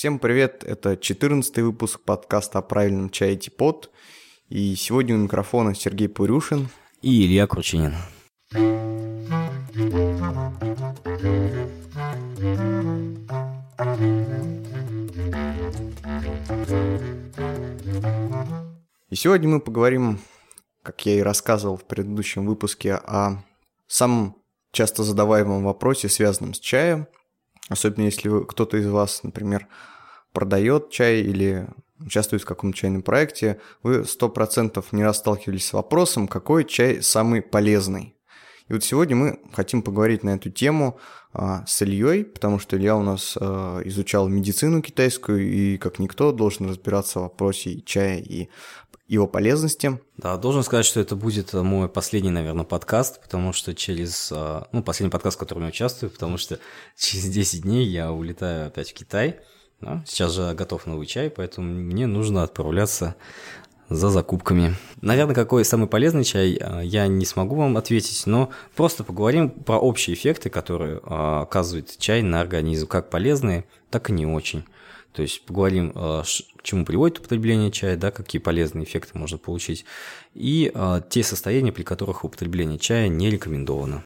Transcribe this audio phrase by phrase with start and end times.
[0.00, 3.90] Всем привет, это 14 выпуск подкаста о правильном чае Типот.
[4.48, 6.70] И сегодня у микрофона Сергей Пурюшин
[7.02, 7.92] и Илья Кручинин.
[19.10, 20.20] И сегодня мы поговорим,
[20.82, 23.44] как я и рассказывал в предыдущем выпуске, о
[23.86, 24.36] самом
[24.72, 27.06] часто задаваемом вопросе, связанном с чаем–
[27.70, 29.68] Особенно если кто-то из вас, например,
[30.32, 31.68] продает чай или
[32.00, 37.42] участвует в каком-то чайном проекте, вы 100% не раз сталкивались с вопросом, какой чай самый
[37.42, 38.16] полезный.
[38.68, 40.98] И вот сегодня мы хотим поговорить на эту тему
[41.32, 46.32] а, с Ильей, потому что Илья у нас а, изучал медицину китайскую и как никто
[46.32, 48.48] должен разбираться в вопросе чая и
[49.10, 49.98] его полезности.
[50.16, 54.30] Да, должен сказать, что это будет мой последний, наверное, подкаст, потому что через...
[54.32, 56.60] А, ну, последний подкаст, в котором я участвую, потому что
[56.96, 59.40] через 10 дней я улетаю опять в Китай.
[59.80, 60.04] Да?
[60.06, 63.16] Сейчас же готов новый чай, поэтому мне нужно отправляться
[63.88, 64.76] за закупками.
[65.00, 69.76] Наверное, какой самый полезный чай, а, я не смогу вам ответить, но просто поговорим про
[69.76, 74.64] общие эффекты, которые оказывает чай на организм, как полезные, так и не очень.
[75.12, 76.22] То есть поговорим, э,
[76.60, 79.86] к чему приводит употребление чая, да, какие полезные эффекты можно получить,
[80.34, 84.04] и э, те состояния, при которых употребление чая не рекомендовано.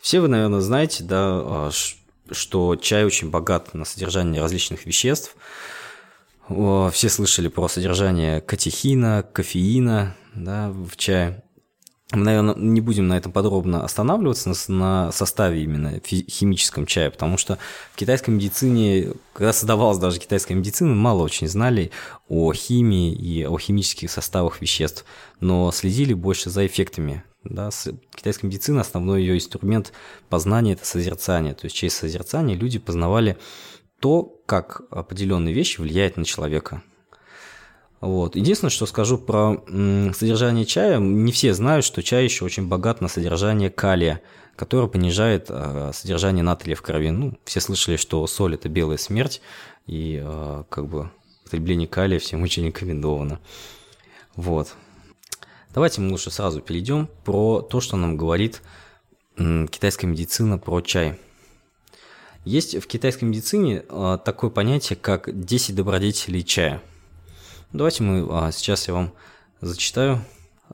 [0.00, 1.70] Все вы, наверное, знаете, да, а,
[2.34, 5.36] что чай очень богат на содержание различных веществ.
[6.48, 11.43] Все слышали про содержание катехина, кофеина да, в чае.
[12.12, 17.58] Мы, наверное, не будем на этом подробно останавливаться, на составе именно химическом чая, потому что
[17.92, 21.90] в китайской медицине, когда создавалась даже китайская медицина, мало очень знали
[22.28, 25.04] о химии и о химических составах веществ,
[25.40, 27.68] но следили больше за эффектами да,
[28.14, 29.92] китайская медицина, основной ее инструмент
[30.28, 31.54] познания– это созерцание.
[31.54, 33.36] То есть через созерцание люди познавали
[34.00, 36.82] то, как определенные вещи влияют на человека.
[38.04, 38.36] Вот.
[38.36, 43.08] Единственное, что скажу про содержание чая, не все знают, что чай еще очень богат на
[43.08, 44.20] содержание калия,
[44.56, 47.08] которое понижает э, содержание натрия в крови.
[47.08, 49.40] Ну, все слышали, что соль– это белая смерть,
[49.86, 51.10] и э, как бы
[51.40, 53.40] употребление калия всем очень рекомендовано.
[54.36, 54.74] Вот.
[55.72, 58.60] Давайте мы лучше сразу перейдем про то, что нам говорит
[59.38, 61.18] китайская медицина про чай.
[62.44, 66.82] Есть в китайской медицине а, такое понятие, как 10 добродетелей чая.
[67.74, 69.12] Давайте мы а, сейчас я вам
[69.60, 70.24] зачитаю.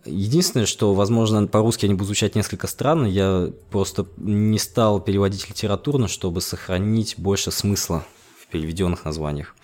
[0.04, 6.08] Единственное, что, возможно, по-русски они будут звучать несколько странно, я просто не стал переводить литературно,
[6.08, 8.04] чтобы сохранить больше смысла
[8.38, 9.56] в переведенных названиях.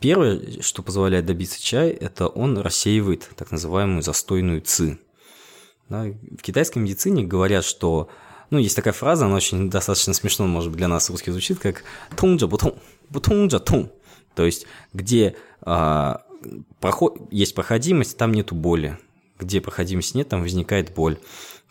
[0.00, 4.98] Первое, что позволяет добиться чая, это он рассеивает так называемую застойную ци.
[5.90, 8.08] Да, в китайской медицине говорят, что
[8.48, 11.84] ну, есть такая фраза, она очень достаточно смешно, может быть, для нас русский звучит, как
[12.16, 12.76] «тунджа бутун»,
[13.10, 13.90] «бутунджа тун».
[14.34, 16.22] То есть, где а,
[16.80, 18.98] проход, есть проходимость, там нету боли.
[19.38, 21.18] Где проходимости нет, там возникает боль.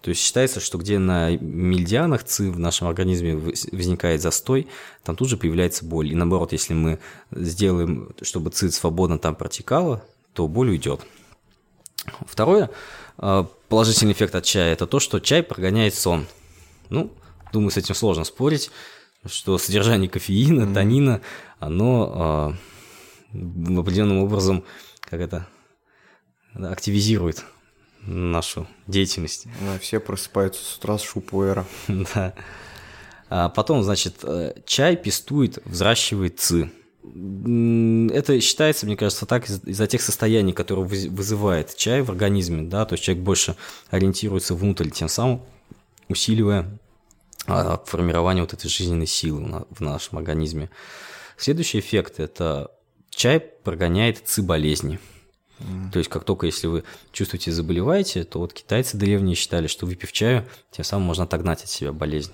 [0.02, 4.68] То есть считается, что где на мельдианах ЦИ в нашем организме возникает застой,
[5.04, 6.12] там тут же появляется боль.
[6.12, 7.00] И наоборот, если мы
[7.32, 11.02] сделаем, чтобы ЦИ свободно там протекала, то боль уйдет.
[12.26, 12.72] Второе,
[13.18, 16.26] а, положительный эффект от чая– это то, что чай прогоняет сон.
[16.90, 17.12] Ну,
[17.54, 18.72] думаю, с этим сложно спорить,
[19.28, 20.74] что содержание кофеина, mm-hmm.
[20.74, 21.22] танина,
[21.60, 22.81] оно э,
[23.34, 24.64] определенным образом,
[25.02, 25.48] как это,
[26.54, 27.44] активизирует
[28.02, 29.48] нашу деятельность.
[29.62, 31.66] Да, все просыпаются с утра с шупуэра.
[31.88, 32.34] да.
[33.30, 36.70] А потом, значит, э, чай пестует, взращивает ци.
[37.04, 42.94] Это считается, мне кажется, так из-за тех состояний, которые вызывает чай в организме, да, то
[42.94, 43.56] есть человек больше
[43.90, 45.42] ориентируется внутрь, тем самым
[46.10, 46.78] усиливая
[47.48, 50.70] а, формирование вот этой жизненной силы в нашем организме.
[51.38, 52.70] Следующий эффект– это
[53.12, 55.00] чай прогоняет ци-болезни–
[55.92, 60.12] то есть, как только если вы чувствуете заболеваете, то вот китайцы древние считали, что выпив
[60.12, 62.34] чаю, тем самым можно отогнать от себя болезнь.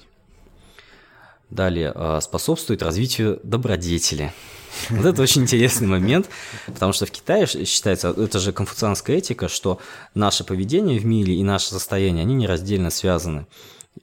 [1.50, 4.34] Далее, а, способствует развитию добродетели.
[4.90, 6.30] Вот это очень интересный момент,
[6.68, 9.80] потому что в Китае считается, это же конфуцианская этика, что
[10.14, 13.48] наше поведение в мире и наше состояние, они нераздельно связаны.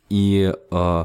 [0.09, 1.05] И э,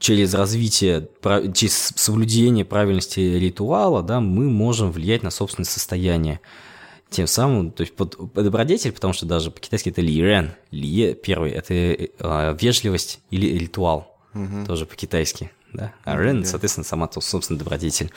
[0.00, 1.08] через развитие,
[1.54, 6.40] через соблюдение правильности ритуала, да, мы можем влиять на собственное состояние.
[7.10, 11.74] Тем самым, то есть под, добродетель, потому что даже по-китайски это ли-рен, ли первый, это
[11.74, 14.64] э, вежливость или ритуал, угу.
[14.66, 15.50] тоже по-китайски.
[15.72, 18.10] да, а рен, соответственно, сама, собственно, добродетель.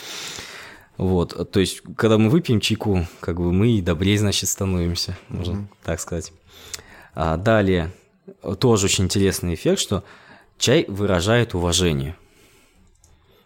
[0.96, 5.54] Вот, то есть, когда мы выпьем чайку, как бы мы и добрее, значит, становимся, можно
[5.54, 5.68] mm-hmm.
[5.84, 6.32] так сказать.
[7.16, 7.92] А далее,
[8.60, 10.04] тоже очень интересный эффект, что
[10.58, 12.16] чай выражает уважение.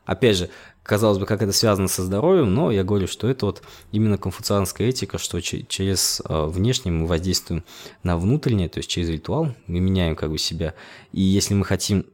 [0.06, 0.50] Опять же,
[0.84, 3.62] казалось бы, как это связано со здоровьем, но я говорю, что это вот
[3.92, 7.64] именно конфуцианская этика, что через а, внешнее мы воздействуем
[8.04, 10.74] на внутреннее, то есть через ритуал мы меняем как бы себя.
[11.12, 12.06] И если мы хотим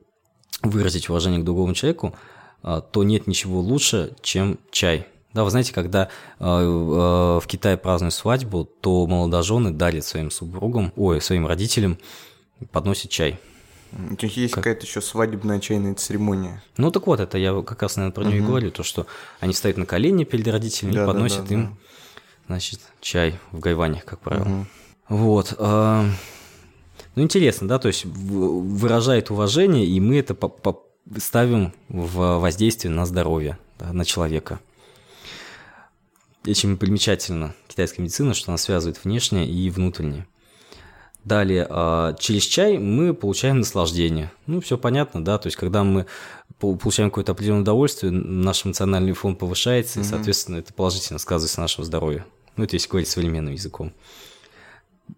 [0.63, 2.16] выразить уважение к другому человеку,
[2.63, 5.06] а, то нет ничего лучше, чем чай.
[5.34, 6.10] Да, вы знаете, когда
[6.40, 11.98] э, э, в Китае празднуют свадьбу, то молодожены дарят своим супругам, ой, своим родителям,
[12.72, 13.40] подносят чай.
[13.95, 14.63] У них есть как...
[14.63, 16.63] какая-то еще свадебная чайная церемония.
[16.78, 18.44] Ну так вот, это я как раз, наверное, про нее угу.
[18.44, 19.06] и говорю, то, что
[19.40, 21.72] они стоят на колени перед родителями да, и подносят да, да, им, да.
[22.48, 24.48] значит, чай в гайване, как правило.
[24.48, 24.66] Угу.
[25.10, 25.56] Вот.
[25.57, 26.10] Э,
[27.16, 30.36] ну, интересно, да, то есть выражает уважение, и мы это
[31.18, 34.60] ставим в воздействие на здоровье, да, на человека.
[36.45, 40.28] И чем примечательна китайская медицина, что она связывает внешнее и внутреннее.
[41.23, 44.31] Далее, а, через чай мы получаем наслаждение.
[44.45, 46.05] Ну, все понятно, да, то есть, когда мы
[46.59, 50.03] получаем какое-то определенное удовольствие, наш эмоциональный фон повышается, mm-hmm.
[50.03, 52.25] и, соответственно, это положительно сказывается на нашем здоровье.
[52.55, 53.93] Ну, это если говорить современным языком.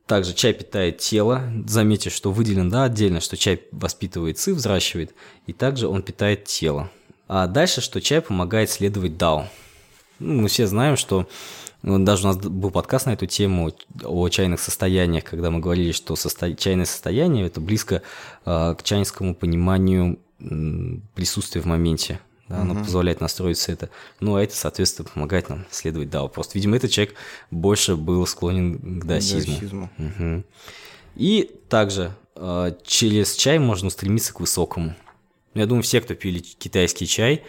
[0.05, 1.43] Также чай питает тело.
[1.67, 5.13] Заметьте, что выделено да, отдельно, что чай воспитывает ци, взращивает,
[5.47, 6.89] и также он питает тело.
[7.27, 9.47] А дальше, что чай помогает следовать дао.
[10.19, 11.27] Ну, мы все знаем, что
[11.85, 13.71] ну, даже у нас был подкаст на эту тему
[14.03, 16.51] о чайных состояниях, когда мы говорили, что состо...
[16.55, 18.01] чайное состояние это близко
[18.43, 20.17] э, к чайнскому пониманию
[21.13, 22.19] присутствия в моменте.
[22.49, 22.71] Да, угу.
[22.71, 23.91] Оно позволяет настроиться это.
[24.19, 26.27] Ну, а это, соответственно, помогает нам следовать дао.
[26.27, 27.15] Просто, видимо, этот человек
[27.51, 29.53] больше был склонен к даосизму.
[29.53, 29.89] даосизму.
[29.99, 30.43] Угу.
[31.17, 34.95] И также э, через чай можно стремиться к высокому.
[35.53, 37.43] Я думаю, все, кто пили китайский чай,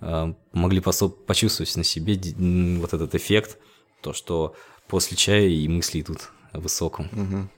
[0.00, 2.18] э, могли почувствовать на себе
[2.80, 3.58] вот этот эффект,
[4.02, 4.54] то, что
[4.88, 7.08] после чая и мысли идут о высоком.
[7.12, 7.48] Угу.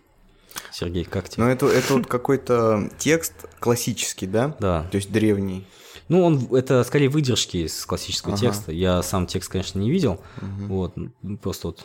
[0.73, 1.45] Сергей, как тебе?
[1.45, 4.55] Ну, это, это вот какой-то текст классический, да?
[4.61, 4.87] Да.
[4.91, 5.67] То есть древний.
[6.09, 8.41] Ну, он это скорее выдержки из классического ага.
[8.41, 8.73] текста.
[8.73, 10.21] Я сам текст, конечно, не видел.
[10.37, 10.67] Угу.
[10.69, 10.95] Вот,
[11.43, 11.85] просто вот.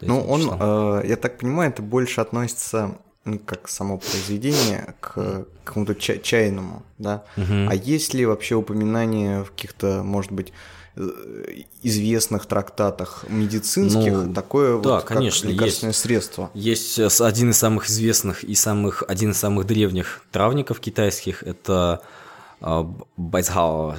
[0.00, 5.94] Ну, он, э, я так понимаю, это больше относится ну, как само произведение к какому-то
[5.94, 7.24] ча- чайному, да.
[7.36, 7.68] Угу.
[7.70, 10.52] А есть ли вообще упоминание в каких-то, может быть,
[11.82, 16.50] известных трактатах медицинских ну, такое да, вот конечно, как лекарственное есть, средство.
[16.54, 22.00] Есть один из самых известных и самых один из самых древних травников китайских это
[23.16, 23.96] Байцао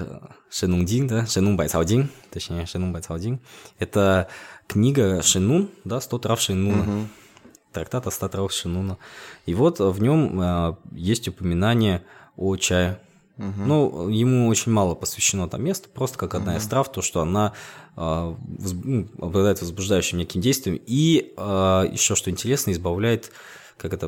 [0.50, 3.42] Шенунгдин, да, Шенун Байцаодин, точнее, Шенун Байцаодин.
[3.78, 4.30] Это
[4.68, 6.82] книга Шенун, да, 100 трав Шенуна.
[6.82, 7.08] Угу.
[7.74, 8.98] Трактат о 100 трав Шенуна.
[9.46, 12.04] И вот в нем э, есть упоминание
[12.38, 13.00] о чае.
[13.38, 13.62] Угу.
[13.66, 16.60] Ну, ему очень мало посвящено там место, просто как одна угу.
[16.60, 17.54] из трав, то, что она
[17.98, 23.32] э, воз, ну, обладает возбуждающим неким действием и э, еще, что интересно, избавляет,
[23.78, 24.08] как это,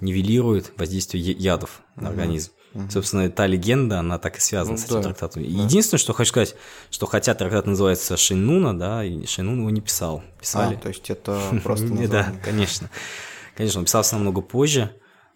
[0.00, 2.10] нивелирует воздействие ядов на угу.
[2.10, 2.52] организм.
[2.74, 2.90] Угу.
[2.90, 5.42] Собственно, та легенда, она так и связана ну, с этим да, трактатом.
[5.42, 5.48] Да.
[5.48, 6.54] Единственное, что хочу сказать,
[6.90, 10.22] что хотя трактат называется Шейнуна, да, и Шейнун его не писал.
[10.40, 10.76] Писали.
[10.76, 12.08] А, то есть это просто название.
[12.08, 12.90] Да, конечно.
[13.56, 14.90] Конечно, он писался намного позже.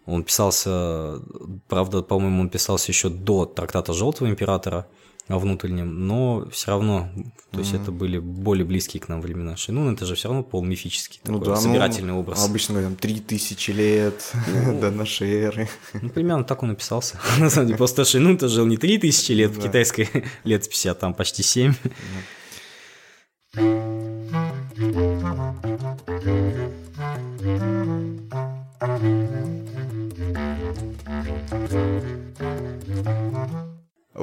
[0.05, 1.21] Он писался,
[1.67, 4.85] правда, по-моему, он писался еще до трактата Желтого императора
[5.29, 7.09] о внутреннем, но все равно,
[7.51, 7.81] то есть mm-hmm.
[7.81, 9.55] это были более близкие к нам времена.
[9.55, 12.43] Шинун это же все равно полумифический ну, такой да, собирательный ну, образ.
[12.43, 14.33] Обычно говорим, три тысячи лет
[14.65, 15.69] ну, до нашей эры.
[15.93, 17.19] Ну, примерно так он и писался.
[17.39, 20.09] На самом деле, просто Шинун-то жил не три тысячи лет в китайской
[20.43, 21.73] летописи, а там почти семь.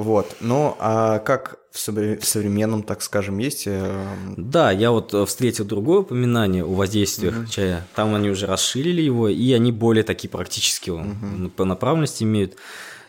[0.01, 0.37] Вот.
[0.39, 3.63] Ну, а как в современном, так скажем, есть?
[3.67, 7.45] Э, да, я вот э, встретил другое упоминание о воздействиях угу.
[7.45, 7.87] чая.
[7.95, 11.49] Там они уже расширили его, и они более такие практические угу.
[11.55, 12.55] по направленности имеют.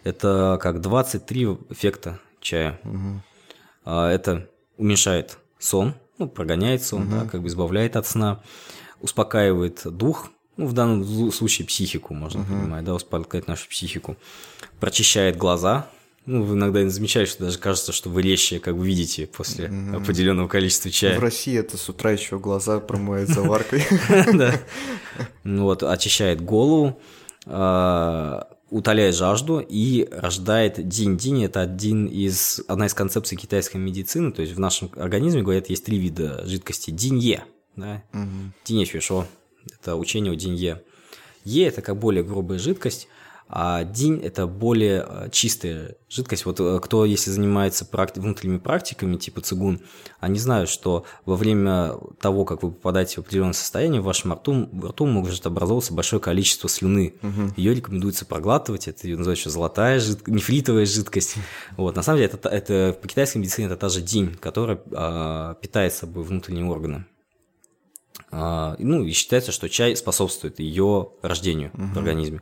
[0.05, 2.79] Это как 23 эффекта чая.
[2.85, 3.91] Угу.
[3.91, 7.11] Это уменьшает сон, ну, прогоняет сон, угу.
[7.11, 8.43] да, как бы избавляет от сна,
[9.01, 12.51] успокаивает дух, ну, в данном случае психику, можно угу.
[12.51, 14.17] понимать, да, успокаивает нашу психику,
[14.79, 15.89] прочищает глаза,
[16.25, 19.97] ну, вы иногда замечаете, что даже кажется, что вы резче как бы видите после mm-hmm.
[19.97, 21.19] определенного количества чая.
[21.19, 23.85] В России это с утра еще глаза промывает заваркой.
[24.33, 24.55] Да.
[25.45, 26.99] Ну вот, очищает голову,
[27.47, 31.45] а, утоляет жажду и рождает динь-динь.
[31.45, 34.33] Это один из, одна из концепций китайской медицины.
[34.33, 36.91] То есть в нашем организме, говорят, есть три вида жидкости.
[36.91, 37.45] Динь-е.
[37.76, 38.02] Да?
[38.64, 38.87] Динь-е
[39.81, 40.83] Это учение о динь-е.
[41.45, 43.09] Е– это как более грубая жидкость,
[43.55, 46.47] А динь– это более э, чистая жидкость.
[46.47, 49.83] Вот э, кто, если занимается практи- внутренними практиками, типа цигун,
[50.21, 54.71] они знают, что во время того, как вы попадаете в определенное состояние, в вашем рту,
[54.83, 57.13] рту может образовываться большое количество слюны.
[57.23, 57.53] Угу.
[57.59, 61.35] Ее рекомендуется проглатывать, это ее называют еще золотая жидкость, нефритовая жидкость.
[61.77, 61.97] Вот.
[61.97, 65.93] На самом деле, это, это по китайской медицине это та же динь, которая а, питает
[65.93, 67.05] собой внутренние органы.
[68.31, 71.95] А, ну, и считается, что чай способствует ее рождению угу.
[71.95, 72.41] в организме.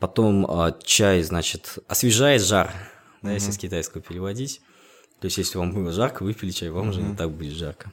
[0.00, 2.72] Потом а, чай, значит, освежает жар,
[3.20, 4.62] да, если с китайского переводить.
[5.20, 7.92] То есть, если вам было жарко, выпили чай, вам уже не так будет жарко.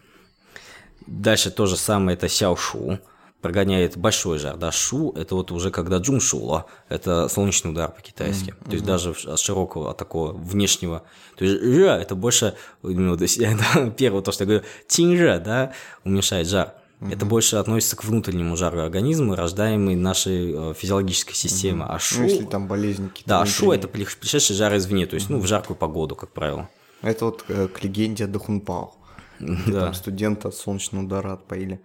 [1.05, 2.99] Дальше то же самое, это сяошу,
[3.41, 4.55] прогоняет большой жар.
[4.55, 8.51] Да, шу– это вот уже когда джуншула, это солнечный удар по-китайски.
[8.51, 8.69] Mm-hmm.
[8.69, 11.03] То есть, даже от широкого, от такого внешнего.
[11.35, 15.73] То есть, жа– это больше, именно, это первое, то, что я говорю, тинжа, да,
[16.05, 16.73] уменьшает жар.
[16.99, 17.11] Угу.
[17.11, 21.85] Это больше относится к внутреннему жару организма, рождаемой нашей э, физиологической системы.
[21.85, 21.93] Угу.
[21.93, 22.21] А шу...
[22.21, 23.29] Ну, если там болезни какие-то.
[23.29, 25.35] Да, а шу– это пришедший жар извне, то есть, угу.
[25.35, 26.69] ну, в жаркую погоду, как правило.
[27.01, 28.95] Это вот э, к легенде о Дахунпао.
[29.39, 29.81] Да.
[29.81, 31.79] Там студента от солнечного удара отпоили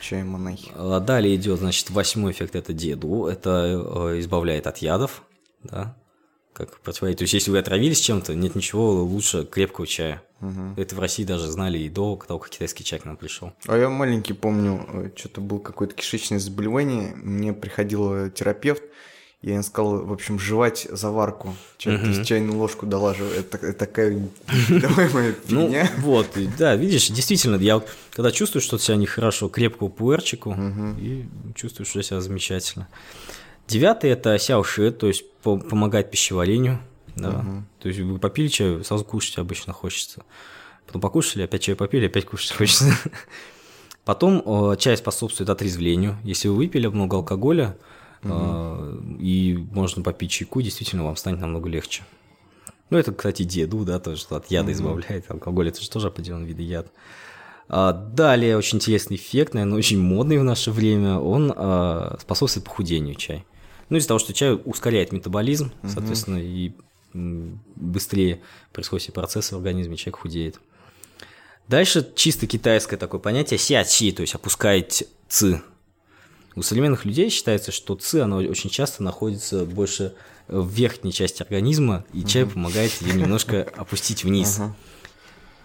[0.00, 0.72] чаем монахи.
[0.74, 3.26] А далее идет, значит, восьмой эффект– это деду.
[3.26, 5.22] Это э, избавляет от ядов,
[5.62, 5.96] да,
[6.58, 7.18] как противоядие.
[7.18, 10.22] То есть, если вы отравились чем-то, нет ничего лучше крепкого чая.
[10.40, 10.74] Угу.
[10.76, 13.52] Это в России даже знали и до того, как китайский чай к нам пришел.
[13.66, 18.82] А я маленький помню, э, что-то было какое-то кишечное заболевание, мне приходил терапевт,
[19.40, 21.54] я им сказал, в общем, жевать заварку.
[21.76, 22.02] Чай, uh-huh.
[22.02, 23.38] То есть чайную ложку долаживаю.
[23.38, 24.18] Это, это такая
[24.68, 25.88] даваемая ну, фигня.
[25.98, 26.26] Ну, вот,
[26.58, 30.56] да, видишь, действительно, я когда чувствую, что себя нехорошо, крепкого пуэрчику,
[30.98, 31.24] и
[31.54, 32.88] чувствую, что себя замечательно.
[33.68, 36.80] Девятый– это сяоши, то есть помогает пищеварению.
[37.16, 37.30] Да.
[37.30, 37.64] Угу.
[37.80, 40.24] То есть вы попили чай, сразу кушать обычно хочется.
[40.86, 42.86] Потом покушали, опять чай попили, опять кушать хочется.
[44.06, 46.16] Потом э, чай способствует отрезвлению.
[46.24, 47.76] Если вы выпили много алкоголя,
[48.22, 49.02] угу.
[49.20, 52.04] и можно попить чайку, действительно вам станет намного легче.
[52.88, 54.72] Ну, это, кстати, деду, да, тоже что от яда угу.
[54.72, 55.30] избавляет.
[55.30, 56.88] Алкоголь– это же тоже определенный вид яда.
[57.68, 63.14] А, далее, очень интересный эффект, наверное, очень модный в наше время, он а, способствует похудению
[63.14, 63.44] чай.
[63.88, 65.92] Ну, из-за того, что чай ускоряет метаболизм, угу.
[65.92, 66.72] соответственно, и
[67.14, 68.40] быстрее
[68.72, 70.60] происходят все процессы в организме, человек худеет.
[71.68, 75.60] Дальше чисто китайское такое понятие сячи, то есть опускать ци.
[76.54, 80.14] У современных людей считается, что ци, оно очень часто находится больше
[80.48, 82.52] в верхней части организма, и чай угу.
[82.52, 84.58] помогает ее немножко опустить вниз.
[84.58, 84.74] Угу.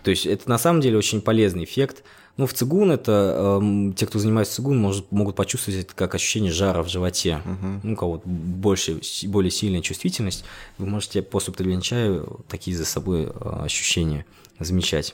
[0.04, 2.04] То есть это на самом деле очень полезный эффект.
[2.36, 6.52] Ну, в цигун это, э, те, кто занимается цигун, может, могут почувствовать это как ощущение
[6.52, 7.42] жара в животе.
[7.46, 7.80] Uh-huh.
[7.84, 10.44] Ну, у кого-то больше, более сильная чувствительность,
[10.80, 13.30] вы можете после употребления чая такие за собой э,
[13.64, 14.26] ощущения
[14.60, 15.14] замечать.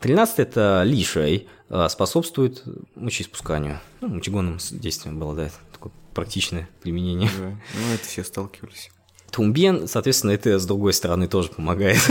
[0.00, 2.64] Тринадцатый– это лишей, э, способствует
[2.96, 3.78] мочеиспусканию.
[4.00, 5.52] Ну, мочегонным действием обладает.
[5.72, 7.30] Такое практичное применение.
[7.38, 7.50] Да.
[7.50, 8.90] Ну, это все сталкивались.
[9.30, 12.00] Тумбен, соответственно, это с другой стороны тоже помогает.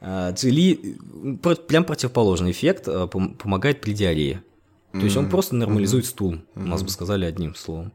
[0.00, 4.42] А, прям противоположный эффект, а, помогает при диарее.
[4.92, 7.92] То есть он просто нормализует стул, у нас бы сказали одним словом.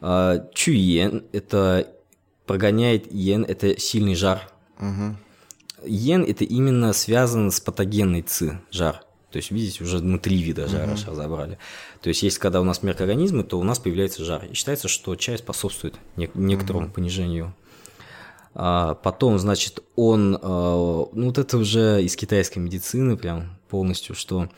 [0.00, 1.88] А, чуен– это
[2.46, 4.50] прогоняет йен, это сильный жар.
[5.84, 9.04] Йен– это именно связано с патогенной ци, жар.
[9.30, 11.10] То есть, видите, уже внутри вида жара uh-huh.
[11.10, 11.58] разобрали.
[12.02, 14.44] То есть, если когда у нас микроорганизмы, то у нас появляется жар.
[14.44, 16.92] И считается, что чай способствует некоторому uh-huh.
[16.92, 17.54] понижению
[18.54, 24.48] а потом, значит, он, а, ну вот это уже из китайской медицины прям полностью, что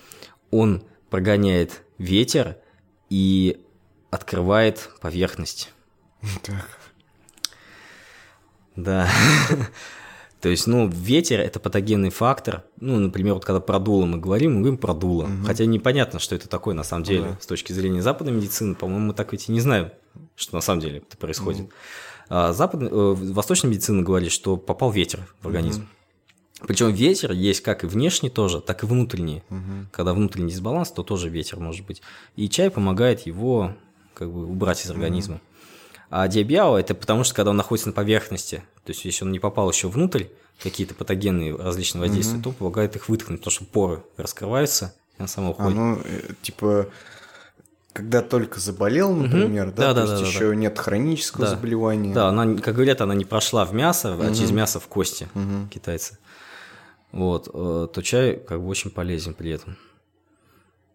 [0.50, 2.56] он прогоняет ветер
[3.08, 3.60] и
[4.10, 5.72] открывает поверхность.
[6.42, 6.66] Так.
[8.76, 9.08] Да.
[10.40, 12.64] То есть, ну, ветер– это патогенный фактор.
[12.78, 15.24] Ну, например, вот когда про дуло мы говорим, мы говорим про дуло.
[15.24, 15.46] Угу.
[15.46, 17.24] Хотя непонятно, что это такое на самом деле.
[17.24, 17.38] Ага.
[17.40, 19.90] С точки зрения западной медицины, по-моему, мы так ведь и не знаем,
[20.36, 21.62] что на самом деле это происходит.
[21.62, 21.72] Угу.
[22.28, 25.83] А западная, э, восточная медицина говорит, что попал ветер в организм.
[25.83, 26.66] Угу.
[26.66, 29.43] Причем ветер есть как и внешний тоже, так и внутренний.
[29.50, 29.88] Угу.
[29.93, 32.02] Когда внутренний дисбаланс, то тоже ветер может быть.
[32.37, 33.75] И чай помогает его
[34.14, 35.37] как бы убрать из организма.
[35.37, 35.43] Угу.
[36.11, 39.40] А диабиао– это потому, что когда он находится на поверхности, то есть если он не
[39.40, 40.26] попал еще внутрь,
[40.62, 42.45] какие-то патогенные различные воздействия, угу.
[42.45, 45.73] то помогает их вытолкнуть, потому что поры раскрываются, и он сам уходит.
[45.73, 46.88] А, ну, э, типа,
[47.94, 49.76] когда только заболел, например, угу.
[49.76, 50.54] да, да, то да, есть да, еще да.
[50.56, 51.50] нет хронического да.
[51.52, 52.12] заболевания.
[52.12, 54.24] Да, она, как говорят, она не прошла в мясо, угу.
[54.24, 55.68] а через мясо в кости угу.
[55.70, 56.18] китайцы.
[57.12, 59.76] Вот, э, то чай как бы очень полезен при этом.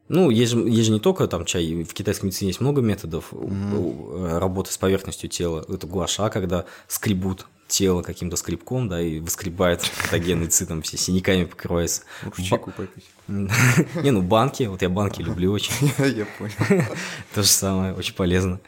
[0.10, 3.32] Ну, есть же, есть же не только там чай, в китайской медицине есть много методов
[3.32, 5.64] mm работы с поверхностью тела.
[5.70, 11.46] Это гуаша, когда скребут тело каким-то скребком, да, и выскребает патогенный ци, там все синяками
[11.46, 12.04] покрывается.
[12.38, 13.06] Чайку попить.
[13.28, 15.74] Не, ну банки, вот я банки люблю очень.
[15.98, 16.84] Я понял.
[17.34, 18.60] То же самое, очень полезно.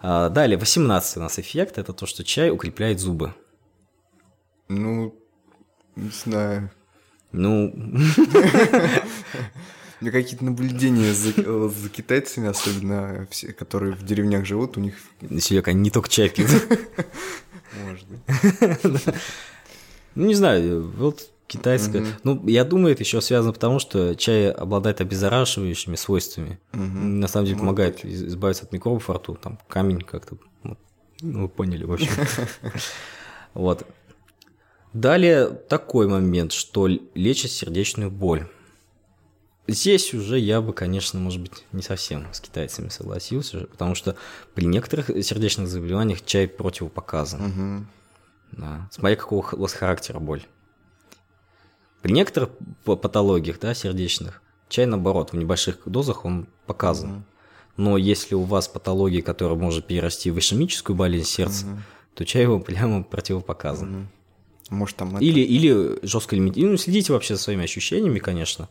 [0.00, 3.32] А, далее, 18 у нас эффект– это то, что чай укрепляет зубы.
[4.68, 5.14] Ну,
[5.96, 6.70] не знаю.
[7.32, 7.72] Ну,
[10.00, 14.96] У меня какие-то наблюдения за, за китайцами, особенно все, которые в деревнях живут, у них
[15.40, 16.50] Серега, они не только чай пьют.
[17.84, 19.14] Может быть.
[20.16, 22.06] Ну, не знаю, вот китайская.
[22.22, 26.60] Ну, я думаю, это еще связано потому, что чай обладает обеззараживающими свойствами.
[26.72, 29.34] На самом деле Может помогает из- избавиться от микробов во рту.
[29.34, 30.36] Там камень как-то.
[30.62, 30.76] Ну,
[31.42, 32.12] вы поняли, в общем.
[33.54, 33.84] Вот.
[34.92, 38.46] Далее такой момент, что лечит сердечную боль.
[39.66, 44.14] Здесь уже я бы, конечно, может быть, не совсем с китайцами согласился, потому что
[44.54, 47.42] при некоторых сердечных заболеваниях чай противопоказан.
[47.48, 47.88] Мгм.
[48.52, 48.88] Да.
[48.92, 50.42] Смотри, какого у вас характера боль.
[52.02, 52.50] При некоторых
[52.84, 57.10] патологиях, да, сердечных, чай, наоборот, в небольших дозах он показан.
[57.10, 57.24] Мгм.
[57.78, 61.82] Но если у вас патология, которая может перерасти в ишемическую болезнь сердца, Мгм.
[62.14, 63.90] то чай его прямо противопоказан.
[63.90, 64.08] Мгм.
[64.70, 66.72] Может, там это- Или, или жестко лимитируем.
[66.72, 68.68] Ну, следите вообще за своими ощущениями, конечно.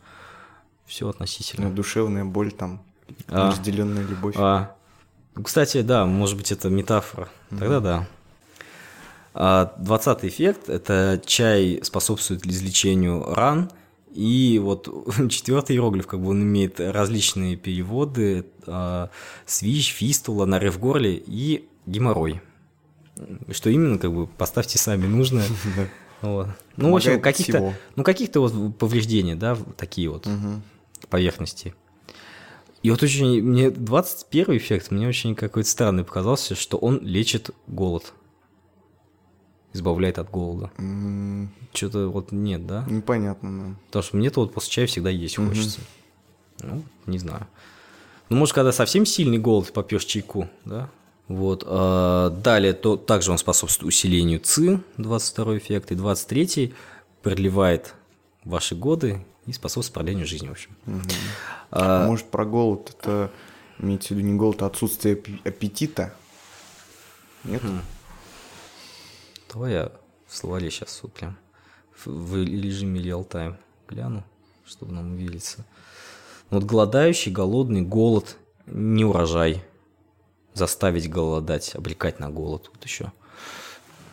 [0.86, 1.70] Все ну, относительно.
[1.70, 2.82] душевная боль, там,
[3.28, 3.50] А.
[3.50, 4.34] разделенная любовь.
[4.38, 4.74] А,
[5.42, 7.28] кстати, да, может быть, это метафора.
[7.50, 8.08] Тогда да.
[9.32, 13.70] А, Двадцатый эффект– это чай способствует излечению ран.
[14.12, 14.86] И вот
[15.28, 19.10] четвертый иероглиф, как бы он имеет различные переводы, а,
[19.44, 22.40] свищ, фистула, нарыв горле и геморрой.
[23.50, 25.46] Что именно, как бы, поставьте сами нужное.
[26.22, 26.48] Вот.
[26.78, 30.26] Ну, в общем, каких-то, ну, каких-то вот повреждения, да, такие вот.
[31.08, 31.74] Поверхности.
[32.82, 38.12] И вот очень, мне 21 эффект, мне очень какой-то странный показался, что он лечит голод.
[39.72, 40.70] Избавляет от голода.
[40.78, 42.84] М, Что-то вот нет, да?
[42.88, 43.76] Непонятно, да.
[43.86, 45.48] Потому что мне-то вот после чая всегда есть Мгм.
[45.48, 45.80] хочется.
[46.62, 47.46] Ну, не знаю.
[48.28, 50.90] Ну, может, когда совсем сильный голод, попьешь чайку, да?
[51.26, 51.64] Вот.
[51.66, 56.74] а, далее, то также он способствует усилению ЦИ, 22 эффект, и 23
[57.22, 57.94] продлевает
[58.44, 60.70] ваши годы и способствует продлению жизни, в общем.
[61.70, 63.30] А Может, про голод это
[63.78, 66.14] имеется в виду не голод, а отсутствие аппе- аппетита?
[67.44, 67.62] Нет?
[67.62, 67.80] Хм.
[69.52, 69.92] Давай я
[70.26, 71.36] в словаре сейчас вот прям
[72.04, 73.56] в, режиме реал-тайм
[73.88, 74.24] гляну,
[74.66, 75.64] чтобы нам увидеться.
[76.50, 79.64] Вот голодающий, голодный, голод, неурожай,
[80.54, 83.12] заставить голодать, обрекать на голод вот еще.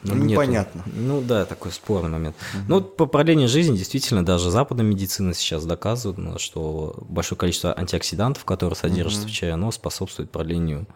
[0.04, 0.84] Ну, непонятно.
[0.86, 2.36] Ну да, такой спорный момент.
[2.68, 7.78] Ну вот по продлению жизни действительно даже западная медицина сейчас доказывает, ну, что большое количество
[7.78, 10.88] антиоксидантов, которые содержатся в чае, оно способствует продлению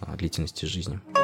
[0.00, 1.00] а, длительности жизни.
[1.14, 1.23] Ну,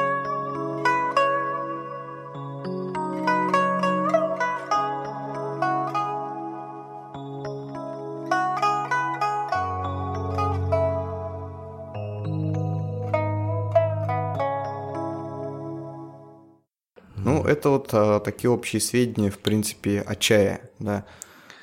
[17.61, 21.05] это вот а, такие общие сведения, в принципе, о чае, да.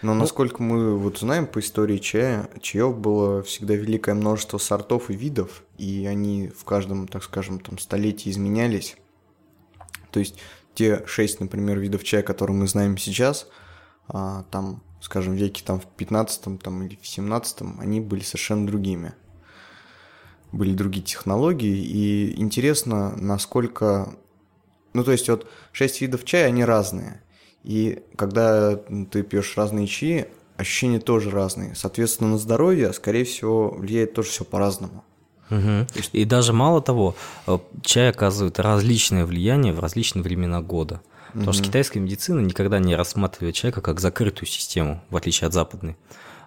[0.01, 5.11] Но Ну, насколько мы вот знаем по истории чая, чаев было всегда великое множество сортов
[5.11, 8.97] и видов, и они в каждом, так скажем, там столетии изменялись.
[10.13, 10.37] То есть
[10.75, 13.49] те шесть, например, видов чая, которые мы знаем сейчас,
[14.07, 19.15] а, там, скажем, веке там в 15 там, или в 17 они были совершенно другими.
[20.53, 24.17] Были другие технологии, и интересно, насколько
[24.99, 27.23] ну, то есть вот шесть видов чая, они разные.
[27.63, 31.75] И когда ты пьешь разные чаи, ощущения тоже разные.
[31.75, 35.05] Соответственно, на здоровье, скорее всего, влияет тоже все по-разному.
[35.51, 35.87] Мгм.
[36.13, 37.15] И даже мало того,
[37.47, 41.01] э, чай оказывает различное влияние в различные времена года.
[41.33, 45.97] Потому что китайская медицина никогда не рассматривает человека как закрытую систему, в отличие от западной.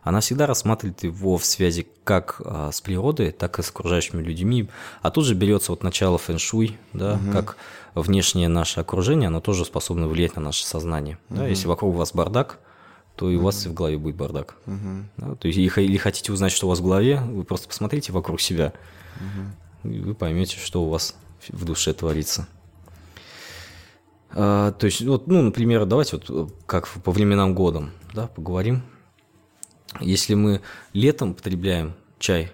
[0.03, 4.67] Она всегда рассматривает его в связи как а, с природой, так и с окружающими людьми.
[5.01, 7.57] А тут же берется вот начало фэн-шуй, да, как
[7.93, 11.17] внешнее наше окружение, оно тоже способно влиять на наше сознание.
[11.29, 12.59] Да, если вокруг вас бардак,
[13.15, 14.55] то и у вас и в голове будет бардак.
[15.17, 18.41] Да, то есть, или хотите узнать, что у вас в голове, вы просто посмотрите вокруг
[18.41, 18.73] себя,
[19.83, 21.15] и вы поймете, что у вас
[21.49, 22.47] в душе творится.
[24.33, 28.83] А, то есть, вот, ну, например, давайте вот э, как по временам годам, да, поговорим.
[29.99, 30.61] Если мы
[30.93, 32.51] летом потребляем чай,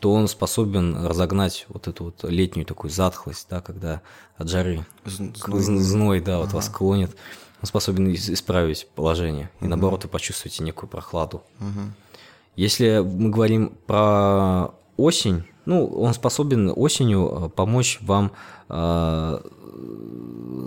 [0.00, 4.02] то он способен разогнать вот эту вот летнюю такую затхлость, да, когда
[4.36, 5.32] от жары зной.
[5.32, 7.16] зн- зной, да, вот вас клонит,
[7.60, 11.42] он способен ис- исправить положение, и наоборот вы почувствуете некую прохладу.
[12.54, 18.32] Если мы говорим про осень, ну, он способен осенью э, помочь вам
[18.68, 19.40] э,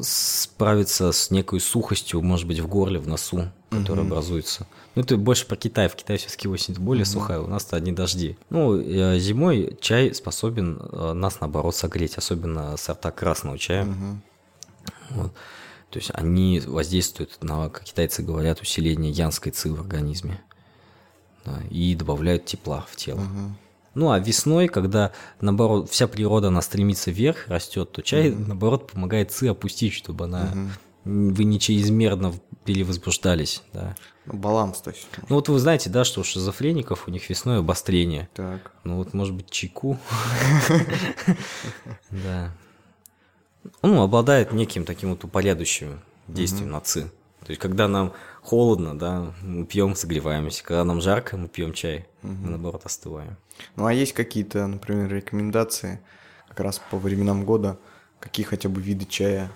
[0.02, 4.14] справиться с некой сухостью, может быть, в горле, в носу, которая Мгм.
[4.14, 4.68] образуется.
[4.96, 5.88] Ну, это больше про Китай.
[5.88, 8.38] В Китае все-таки осень более сухая, у нас-то одни дожди.
[8.50, 13.86] Ну, э, зимой чай способен э, нас, наоборот, согреть, особенно сорта красного чая.
[13.86, 14.22] Мгм.
[15.12, 15.34] Вот.
[15.90, 20.42] То есть они воздействуют на, как китайцы говорят, усиление янской ци в организме.
[21.44, 23.20] Да, и добавляют тепла в тело.
[23.20, 23.58] Мгм.
[23.93, 29.32] Ну, а весной, когда, наоборот, вся природа, она стремится вверх, растет, то чай, наоборот, помогает
[29.32, 30.51] ци опустить, чтобы она...
[30.54, 30.71] Мгм.
[31.04, 32.32] Вы не чрезмерно
[32.63, 33.95] перевозбуждались, да.
[34.27, 35.08] Ну, Баланс, то есть.
[35.30, 38.30] Ну, вот вы знаете, да, что у шизофреников у них весной обострение.
[38.36, 38.71] Так.
[38.84, 39.97] Ну, вот, может быть, чайку.
[42.12, 42.51] Да.
[43.82, 47.01] Ну, обладает неким таким вот упорядочивающим действием на ЦИ.
[47.45, 50.63] То есть, когда нам холодно, да, мы пьем, согреваемся.
[50.63, 52.08] Когда нам жарко, мы пьем чай.
[52.21, 53.38] Мы, наоборот, остываем.
[53.76, 56.00] Ну, а есть какие-то, например, рекомендации
[56.47, 57.78] как раз по временам года,
[58.19, 59.52] какие хотя бы виды чая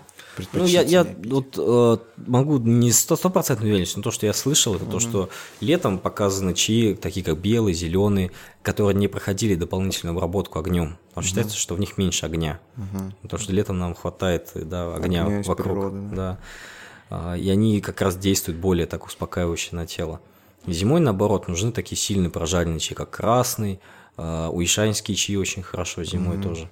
[0.54, 1.32] Ну, я, я пить?
[1.32, 5.30] вот э, могу не сто- стопроцентно уверен, но то, что я слышал, это то, что
[5.62, 8.32] летом показаны чаи, такие как белый, зеленый,
[8.64, 10.98] которые не проходили дополнительную обработку огнем.
[11.10, 12.60] Потому что считается, что в них меньше огня.
[13.22, 15.68] Потому что летом нам хватает да, огня, Огня вокруг.
[15.68, 16.16] природы, да.
[16.16, 16.40] да.
[17.10, 20.22] А, И они как раз действуют более так успокаивающе на тело.
[20.68, 23.80] Зимой, наоборот, нужны такие сильные прожаренные чаи, как красный,
[24.18, 26.70] а, уишанские чаи очень хорошо зимой тоже.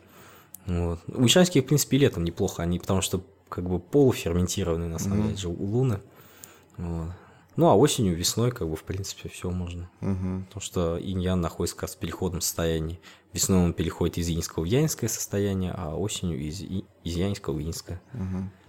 [0.65, 0.99] Вот.
[1.07, 5.37] Уишанские, в принципе, и летом неплохо, они потому что как бы полуферментированные, на самом деле,
[5.37, 5.99] же у луны.
[6.77, 7.09] Вот.
[7.55, 9.87] Ну, а осенью, весной, как бы, в принципе, все можно.
[9.99, 10.45] Мгм.
[10.45, 12.99] Потому что иньян находится как раз в переходном состоянии.
[13.31, 16.83] Весной он переходит из иньского в янское состояние, а осенью из, из
[17.15, 18.01] янского в иньское.
[18.13, 18.62] А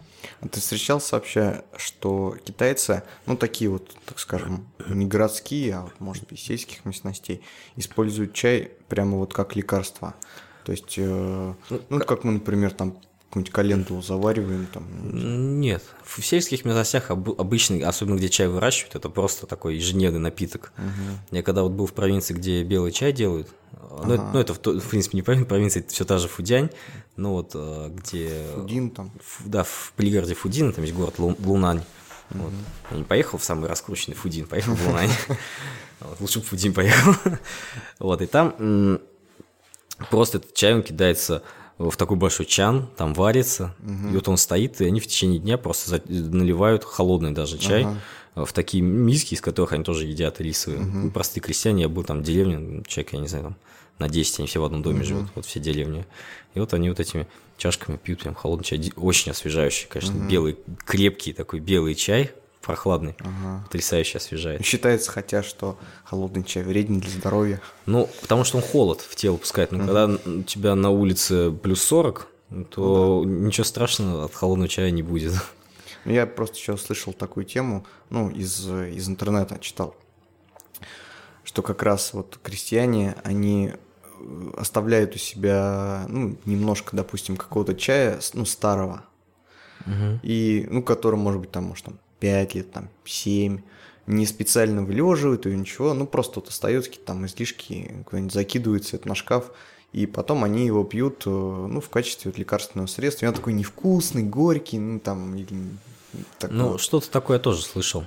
[0.51, 6.29] ты встречал сообща, что китайцы, ну такие вот, так скажем, не городские, а вот, может
[6.29, 7.43] быть, сельских местностей,
[7.77, 10.15] используют чай прямо вот как лекарство.
[10.65, 11.55] То есть, э,
[11.89, 12.97] ну, как мы, например, там
[13.35, 14.85] какую-нибудь календулу завариваем, там,
[15.61, 20.73] Нет, в сельских местностях об- обычно, особенно где чай выращивают, это просто такой ежедневный напиток.
[21.31, 23.49] Я когда вот был в провинции, где белый чай делают,
[24.05, 26.71] ну, это, ну, это в, в принципе не провин- провинция, это все та же Фудянь,
[27.17, 28.45] но вот э, где...
[28.55, 29.11] фудин там.
[29.21, 31.83] Ф- да, в пригороде Фудин, там есть город Лу- Лунань.
[32.31, 32.53] Вот.
[32.91, 35.11] Я не поехал в самый раскрученный Фудин, поехал в Лунань.
[36.21, 37.15] Лучше бы в Фудин поехал.
[38.01, 38.99] Вот, и там
[40.11, 41.43] просто этот чай, он кидается
[41.79, 43.75] в такой большой чан, там варится,
[44.11, 47.87] и вот он стоит, и они в течение дня просто наливают холодный даже чай
[48.37, 50.83] э, в такие миски, из которых они тоже едят рисовые.
[50.83, 53.57] Ну, Простые крестьяне, я был там в деревне, человек, я не знаю, там
[53.99, 56.05] на 10, они все в одном доме живут, вот все деревни.
[56.55, 61.33] И вот они вот этими чашками пьют прям холодный чай, очень освежающий, конечно, белый, крепкий
[61.33, 62.33] такой белый чай,
[62.65, 63.15] прохладный,
[63.65, 64.65] потрясающе освежает.
[64.65, 67.61] Считается, хотя, что холодный чай вреден для здоровья.
[67.87, 69.73] Ну, потому что он холод в тело пускает.
[69.73, 72.29] Но когда у тебя на улице плюс 40,
[72.71, 75.35] то ничего страшного от холодного чая не будет.
[76.05, 79.97] Ну, Я просто сейчас слышал такую тему, ну, из, из интернета читал,
[81.45, 88.21] что как раз вот крестьяне, они э, оставляют у себя, ну, немножко, допустим, какого-то чая,
[88.35, 89.05] ну, старого,
[90.23, 93.61] и, ну, который, может быть, там, может, там, 5 лет, там, 7,
[94.07, 99.09] не специально вылеживают или ничего, ну, просто вот остается какие-то там излишки, куда-нибудь закидывается это
[99.09, 99.51] на шкаф,
[99.93, 103.25] и потом они его пьют, э, ну, в качестве вот лекарственного средства.
[103.25, 105.49] И он такой невкусный, горький, ну, там, или
[106.39, 108.05] такой Ну, что-то такое я тоже слышал.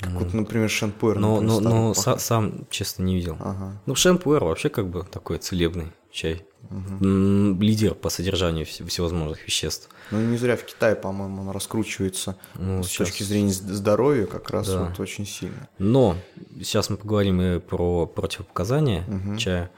[0.00, 1.18] как вот, например, шампуэр.
[1.18, 3.36] Но, например, но, старый но са- сам, честно, не видел.
[3.38, 3.80] Ага.
[3.86, 6.44] Ну, шампуэр вообще как бы такой целебный чай.
[6.70, 9.88] М, Лидер по содержанию вс- всевозможных веществ.
[10.10, 14.50] Ну, не зря в Китае, по-моему, он раскручивается Ну, с сейчас- точки зрения здоровья как
[14.50, 14.84] раз Да.
[14.84, 15.68] вот очень сильно.
[15.78, 16.16] Но
[16.58, 19.04] сейчас мы поговорим и про противопоказания
[19.38, 19.70] чая.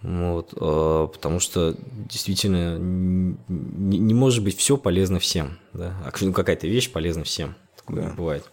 [0.00, 1.74] Вот, э, потому что
[2.08, 5.58] действительно не, не может быть все полезно всем.
[5.72, 5.92] Да?
[6.04, 7.56] А ну, какая-то вещь полезна всем.
[7.76, 8.14] Такое Да.
[8.14, 8.48] бывает.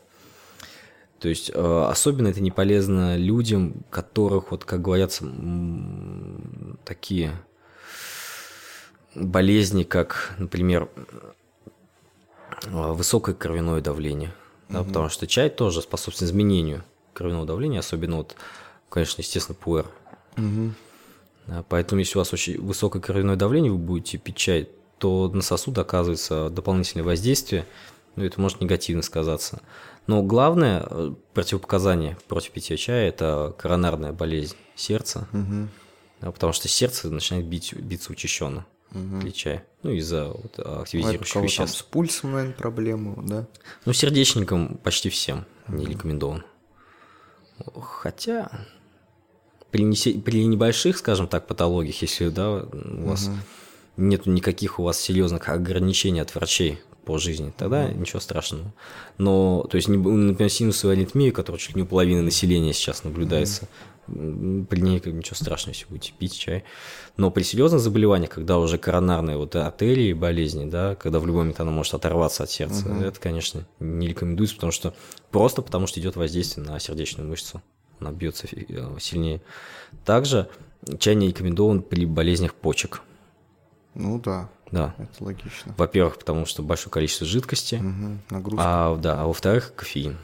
[1.20, 5.22] То есть э, особенно это не полезно людям, которых, вот как говорят,
[6.84, 7.32] такие
[9.16, 10.90] болезни, как, например,
[12.66, 14.34] э, высокое кровяное давление.
[14.70, 18.36] Да, Потому что чай тоже способствует изменению кровяного давления, особенно вот,
[18.90, 19.88] конечно, естественно, пуэр.
[21.48, 25.42] Да, поэтому, если у вас очень высокое кровяное давление, вы будете пить чай, то на
[25.42, 27.66] сосуд оказывается дополнительное воздействие,
[28.16, 29.62] ну, это может негативно сказаться.
[30.08, 35.28] Но главное э, противопоказание против питья чая– это коронарная болезнь сердца,
[36.22, 38.66] да, потому что сердце начинает бить, биться учащенно
[39.22, 41.78] при чае, ну, из-за вот, Ну, это у активизирующих там веществ.
[41.80, 43.46] с пульсом, наверное, проблемы, да?
[43.84, 46.44] Ну, сердечникам почти всем не рекомендован.
[47.82, 48.52] Хотя
[49.72, 53.30] при, несе- при небольших, скажем так, патологиях, если да, у вас
[53.98, 57.98] нет никаких у вас серьезных ограничений от врачей по жизни, тогда mm-hmm.
[57.98, 58.74] ничего страшного.
[59.18, 63.68] Но, то есть, например, синусовая аритмия, которая чуть ли не у половины населения сейчас наблюдается,
[64.08, 64.66] mm-hmm.
[64.66, 66.64] при ней как ничего страшного, если будете пить чай.
[67.18, 71.60] Но при серьезных заболеваниях, когда уже коронарные вот артерии болезни, да, когда в любой момент
[71.60, 73.08] она может оторваться от сердца, mm-hmm.
[73.08, 74.94] это, конечно, не рекомендуется, потому что
[75.32, 77.62] просто потому что идет воздействие на сердечную мышцу,
[78.00, 79.42] она бьется э, сильнее.
[80.04, 80.50] Также
[81.00, 83.02] чай не рекомендован при болезнях почек.
[83.94, 84.50] Ну да.
[84.76, 84.96] Да.
[84.98, 85.74] Это логично.
[85.78, 87.76] Во-первых, потому что большое количество жидкости.
[87.76, 88.64] Угу, нагрузка.
[88.64, 90.18] А, да, а во-вторых, кофеин.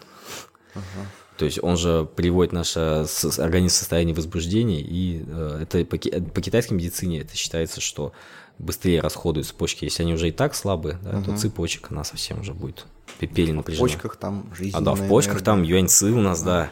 [0.74, 1.08] Ага.
[1.38, 3.06] То есть он же приводит наше
[3.40, 8.14] организм в состояние возбуждения, и э, это по, по китайской медицине это считается, что
[8.60, 9.86] быстрее расходуются почки.
[9.86, 11.32] Если они уже и так слабые, да, угу.
[11.32, 12.86] то цепочек она совсем уже будет
[13.20, 13.88] перенапряжена.
[13.88, 14.76] В почках там жизнь.
[14.76, 15.46] А да, в почках энергия.
[15.46, 16.72] там юаньцы у нас, да,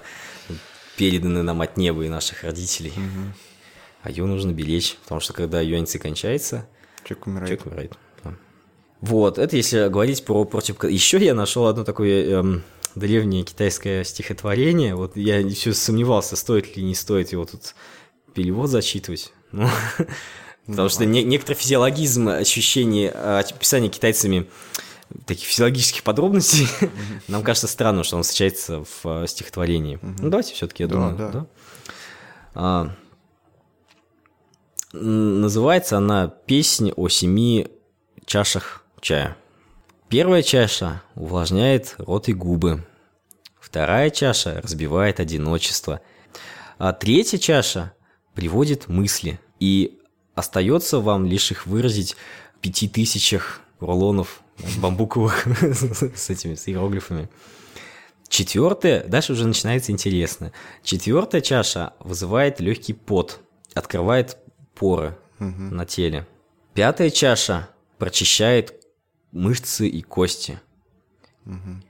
[0.97, 2.91] переданы нам от неба и наших родителей.
[2.91, 3.33] Угу.
[4.03, 6.67] А ее нужно беречь, потому что когда юаньцы кончается,
[7.03, 7.49] Человек умирает.
[7.49, 7.97] Человек умирает.
[8.23, 8.33] Да.
[9.01, 10.83] Вот, это если говорить про против...
[10.83, 12.63] Еще я нашел одно такое эм,
[12.95, 14.95] древнее китайское стихотворение.
[14.95, 17.75] Вот я все сомневался, стоит ли не стоит его тут
[18.33, 19.33] перевод зачитывать.
[20.67, 24.47] Ну, потому что не, некоторый физиологизм ощущение описания китайцами
[25.25, 26.67] таких физиологических подробностей
[27.27, 29.97] нам кажется странным, что он встречается в стихотворении.
[30.01, 31.17] Ну, давайте все-таки, я думаю.
[31.17, 31.45] Да.
[32.53, 32.95] А,
[34.91, 37.67] Называется она «Песня о семи
[38.25, 39.37] чашах чая».
[40.09, 42.83] Первая чаша увлажняет рот и губы.
[43.59, 46.01] Вторая чаша разбивает одиночество.
[46.79, 47.93] А третья чаша
[48.33, 49.39] приводит мысли.
[49.59, 49.99] И
[50.33, 52.15] остается вам лишь их выразить
[52.55, 54.41] в пяти тысячах рулонов
[54.81, 55.45] бамбуковых
[56.15, 57.29] с этими с иероглифами.
[58.27, 60.51] Четвертая, дальше уже начинается интересно.
[60.83, 63.39] Четвертая чаша вызывает легкий пот,
[63.75, 64.37] открывает
[64.79, 65.75] поры угу.
[65.75, 66.25] на теле.
[66.73, 68.85] Пятая чаша прочищает
[69.31, 70.59] мышцы и кости.
[71.45, 71.83] Угу.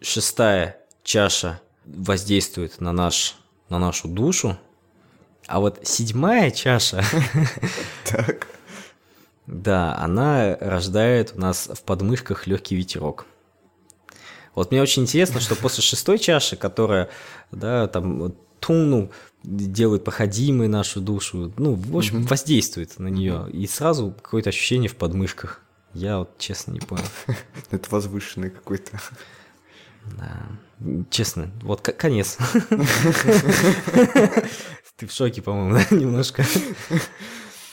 [0.00, 3.36] Шестая чаша воздействует на, наш,
[3.68, 4.58] на нашу душу.
[5.46, 7.04] А вот седьмая чаша...
[8.04, 8.48] Так.
[9.46, 13.26] Да, она рождает у нас в подмышках легкий ветерок.
[14.54, 17.08] Вот мне очень интересно, что после шестой чаши, которая,
[17.50, 19.10] да, там, тунул,
[19.48, 24.50] делает проходимой нашу душу, ну, в общем, mm воздействует на нее, mm и сразу какое-то
[24.50, 25.62] ощущение в подмышках.
[25.94, 27.04] Я вот честно не понял.
[27.70, 29.00] Это возвышенный какой-то.
[30.16, 30.42] Да,
[31.10, 32.36] честно, вот конец.
[34.96, 36.44] Ты в шоке, по-моему, да, немножко.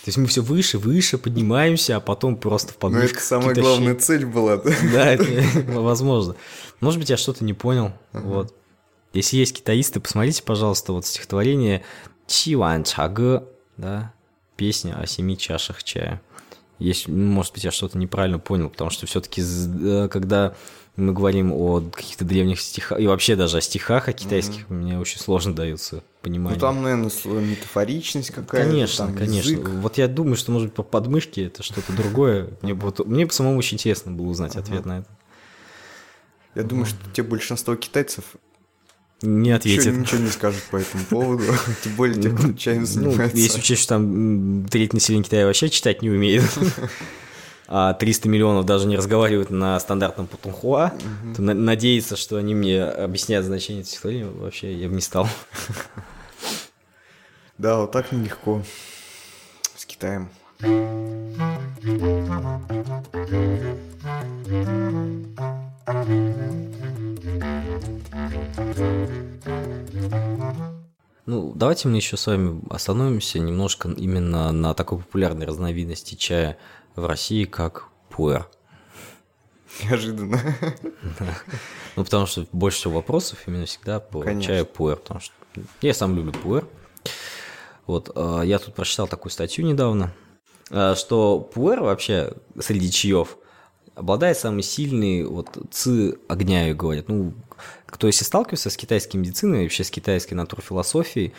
[0.06, 3.12] То есть мы все выше, выше поднимаемся, а потом просто в подмышках.
[3.12, 4.72] Ну, это самая главная цель была, да?
[4.94, 5.26] Да, это
[5.72, 6.36] возможно.
[6.80, 8.54] Может быть, я что-то не понял, вот.
[9.16, 11.84] Если есть китаисты, посмотрите, пожалуйста, вот стихотворение
[12.28, 13.48] Чи Ван Чага,
[13.78, 14.14] да,
[14.58, 16.22] песня о семи чашах чая.
[16.80, 20.56] Есть, может быть, я что-то неправильно понял, потому что все-таки, э, когда
[20.98, 24.74] мы говорим о каких-то древних стихах, и вообще даже о стихах о китайских, mm-hmm.
[24.74, 26.56] мне очень сложно дается понимание.
[26.56, 28.70] Ну, там, наверное, метафоричность какая-то.
[28.70, 29.52] Конечно, там конечно.
[29.52, 29.70] Язык.
[29.70, 32.50] Вот я думаю, что, может быть, по подмышке это что-то другое.
[32.62, 35.08] Мне, вот, мне самому очень интересно было узнать ответ на это.
[36.56, 38.24] Я думаю, что те большинство китайцев
[39.22, 39.86] не ответит.
[39.86, 41.44] Ничего, ничего не скажет по этому поводу,
[41.84, 43.36] тем более те, кто чаем занимается.
[43.36, 46.44] Ну, если учесть, что там треть населения Китая вообще читать не умеет,
[47.68, 50.94] а 300 миллионов даже не разговаривают на стандартном путунхуа,
[51.36, 55.28] то на- надеяться, что они мне объяснят значение этих стихотворений, вообще я бы не стал.
[57.58, 58.62] Да, вот так нелегко
[59.78, 60.28] с Китаем.
[71.66, 76.60] Давайте мы еще с вами остановимся немножко именно на такой популярной разновидности чая
[76.96, 78.48] в России, как пуэр.
[79.84, 80.40] Неожиданно.
[81.20, 81.26] Да.
[81.96, 84.44] Ну, потому что больше всего вопросов именно всегда по Конечно.
[84.44, 85.34] чаю пуэр, потому что
[85.82, 86.68] я сам люблю пуэр.
[87.88, 90.14] Вот, а, я тут прочитал такую статью недавно,
[90.70, 93.40] а, что пуэр вообще среди чаев
[93.96, 97.08] обладает самой сильной вот ци огня, говорят.
[97.08, 97.34] Ну,
[97.86, 101.34] кто если сталкивается с китайской медициной, вообще с китайской натурфилософией,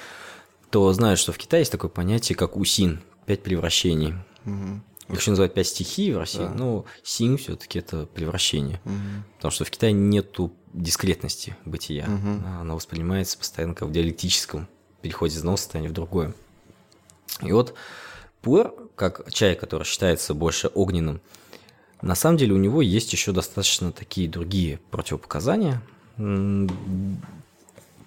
[0.71, 4.15] то знает, что в Китае есть такое понятие, как усин, пять превращений.
[4.45, 4.81] Угу.
[5.09, 6.51] Их еще называют пять стихий в России, да.
[6.51, 8.81] но син все-таки это превращение.
[8.85, 8.95] Угу.
[9.37, 12.05] Потому что в Китае нету дискретности бытия.
[12.05, 12.61] Угу.
[12.61, 14.67] Она воспринимается постоянно как в диалектическом
[15.03, 16.35] переходе из одного состояния в другое.
[17.43, 17.75] И вот
[18.43, 21.21] пуэр, как чай, который считается больше огненным,
[22.07, 25.83] на самом деле у него есть еще достаточно такие другие противопоказания.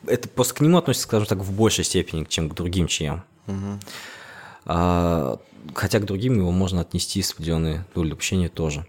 [0.07, 3.23] Это просто к нему относится, скажем так, в большей степени, чем к другим чаям.
[3.47, 3.79] Угу.
[4.65, 5.39] А,
[5.75, 8.85] хотя к другим его можно отнести с определенной долей допущения тоже.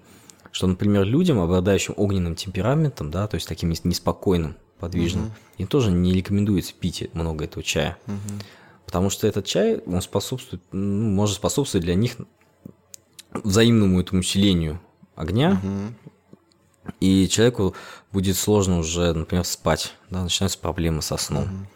[0.53, 5.35] что, например, людям, обладающим огненным темпераментом, да, то есть таким неспокойным, подвижным, угу.
[5.59, 7.99] им тоже не рекомендуется пить много этого чая.
[8.07, 8.45] Угу.
[8.87, 12.17] Потому что этот чай, он способствует, ну, может способствовать для них
[13.33, 14.81] взаимному этому усилению
[15.21, 16.93] огня, угу.
[17.01, 17.75] и человеку
[18.13, 21.45] будет сложно уже, например, спать, да, начинаются проблемы со сном.
[21.45, 21.67] Угу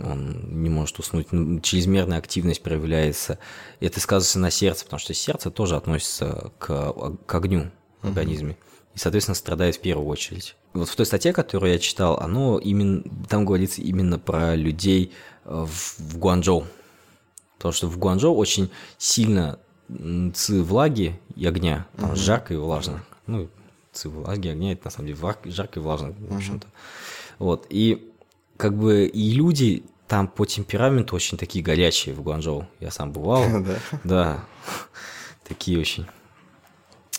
[0.00, 1.28] он не может уснуть,
[1.62, 3.38] чрезмерная активность проявляется.
[3.80, 6.92] И это сказывается на сердце, потому что сердце тоже относится к,
[7.26, 7.70] к огню
[8.02, 8.56] в организме.
[8.94, 10.56] И, соответственно, страдает в первую очередь.
[10.72, 15.12] Вот в той статье, которую я читал, оно именно, там говорится именно про людей
[15.44, 16.66] э, в, в Гуанчжоу.
[17.56, 19.58] Потому что в Гуанчжоу очень сильно
[20.34, 22.16] ци влаги и огня, там угу.
[22.16, 23.04] жарко и влажно.
[23.26, 23.48] Ну,
[23.92, 26.66] ци влаги огня, это на самом деле жарко и влажно, в общем-то.
[27.38, 28.10] Вот, и
[28.56, 32.66] как бы и люди там по темпераменту очень такие горячие в Гуанчжоу.
[32.80, 33.44] Я сам бывал.
[33.64, 33.78] Да.
[34.04, 34.44] Да.
[35.46, 36.06] Такие очень.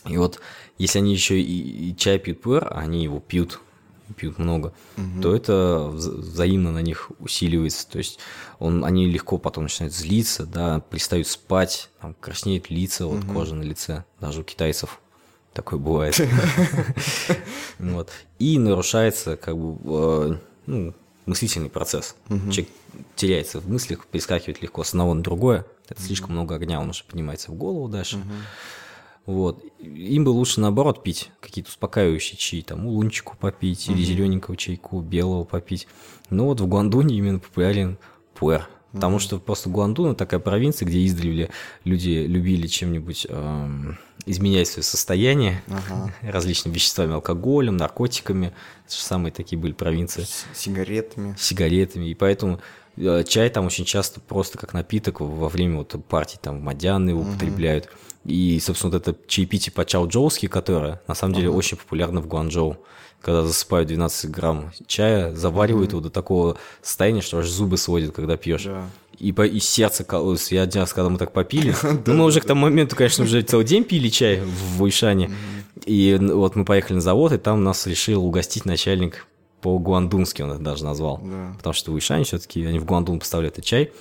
[0.05, 0.39] И вот
[0.77, 3.59] если они еще и, и чай пьют пуэр, они его пьют,
[4.13, 5.21] пьют много, угу.
[5.21, 7.87] то это взаимно на них усиливается.
[7.89, 8.19] То есть
[8.59, 13.33] он, они легко потом начинают злиться, да, перестают спать, там, краснеют лица, вот угу.
[13.33, 14.99] кожа на лице, даже у китайцев
[15.53, 16.19] такое бывает.
[17.79, 18.09] Вот.
[18.39, 20.93] И нарушается как бы э, ну,
[21.27, 22.15] мыслительный процесс.
[22.29, 22.51] Угу.
[22.51, 22.69] Человек
[23.15, 25.65] теряется в мыслях, перескакивает легко с одного на другое.
[25.87, 26.07] Это угу.
[26.07, 28.17] слишком много огня, он уже поднимается в голову дальше.
[28.17, 28.25] Угу.
[29.27, 29.61] Вот.
[29.79, 33.95] Им бы лучше наоборот пить какие-то успокаивающие чаи, там улунчику попить, угу.
[33.97, 35.87] или зелененького чайку, белого попить.
[36.29, 37.99] Но вот в Гуандуне именно популярен
[38.33, 38.67] пуэр.
[38.93, 41.49] Потому что просто Гуандун такая провинция, где издревле
[41.83, 46.13] люди любили чем-нибудь эм, изменять свое состояние ага.
[46.21, 48.53] различными веществами, алкоголем, наркотиками.
[48.85, 50.23] Это же самые такие были провинции.
[50.23, 51.35] С сигаретами.
[51.37, 52.05] Сигаретами.
[52.05, 52.61] И поэтому
[53.27, 57.29] чай там очень часто просто как напиток во время вот партий, там мадяны его угу.
[57.29, 57.89] употребляют.
[58.25, 61.57] И, собственно, вот это чаепитие по чао-джоуски, которое на самом деле ага.
[61.57, 62.77] очень популярно в Гуанчжоу
[63.21, 65.93] когда засыпают 12 грамм чая, заваривают mm-hmm.
[65.93, 68.63] его до такого состояния, что аж зубы сводят, когда пьешь.
[68.63, 68.87] Да.
[69.17, 70.51] И, по, и сердце кололось.
[70.51, 73.41] Я один раз, когда мы так попили, ну, мы уже к тому моменту, конечно, уже
[73.41, 75.31] целый день пили чай в Уишане.
[75.85, 79.25] И вот мы поехали на завод, и там нас решил угостить начальник
[79.75, 81.21] по-гуандунски, он это даже назвал.
[81.57, 83.91] Потому что в Уишане все-таки, они в Гуандун поставляют этот чай.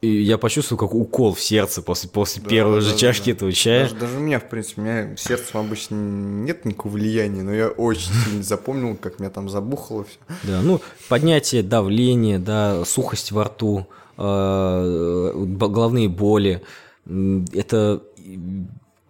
[0.00, 3.26] И я почувствовал, как укол в сердце после, после да, первой да, же да, чашки
[3.26, 3.32] да.
[3.32, 3.82] этого чая.
[3.82, 7.68] Даже, даже у меня, в принципе, у меня сердцем обычно нет никакого влияния, но я
[7.68, 10.18] очень сильно запомнил, как меня там забухало все.
[10.44, 16.62] Да, ну, поднятие давления, да, сухость во рту, э, головные боли,
[17.06, 18.02] это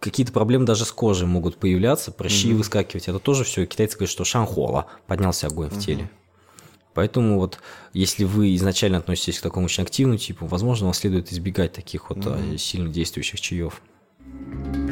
[0.01, 3.09] какие-то проблемы даже с кожей могут появляться, прыщи mm выскакивать.
[3.09, 6.11] Это тоже все, китайцы говорят, что шанхола, поднялся огонь mm в теле.
[6.95, 7.61] Поэтому вот
[7.93, 12.19] если вы изначально относитесь к такому очень активному типу, возможно, вам следует избегать таких вот
[12.19, 12.59] mm-hmm.
[12.59, 13.81] сильно действующих чаев.
[14.19, 14.90] Ну, у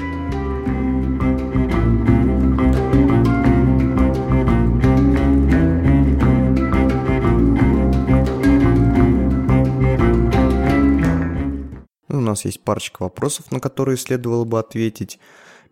[12.29, 15.19] нас есть парочка вопросов, на которые следовало бы ответить.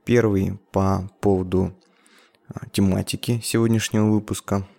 [0.05, 1.75] Первый по поводу
[2.49, 4.67] а, тематики сегодняшнего выпуска–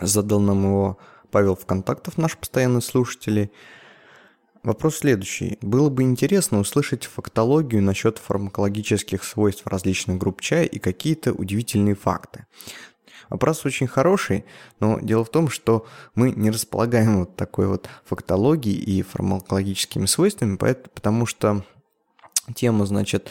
[0.00, 0.98] Задал нам его
[1.30, 3.50] Павел ВКонтактов, наш постоянный слушатель.
[4.62, 5.58] Вопрос следующий.
[5.60, 12.46] Было бы интересно услышать фактологию насчет фармакологических свойств различных групп чая и какие-то удивительные факты.
[13.28, 14.44] Вопрос очень хороший,
[14.80, 20.56] но дело в том, что мы не располагаем вот такой вот фактологией и фармакологическими свойствами,
[20.56, 21.64] потому что
[22.54, 23.30] тема, значит,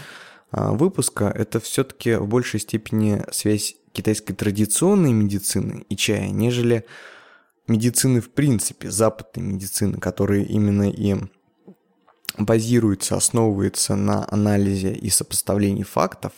[0.52, 6.86] а, выпуска– это все-таки в большей степени связь китайской традиционной медицины и чая, нежели
[7.68, 11.16] медицины в принципе, западной медицины, которая именно и
[12.38, 16.32] базируется, основывается на анализе и сопоставлении фактов,